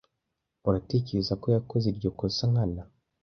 [0.67, 2.81] Uratekereza ko yakoze iryo kosa nkana?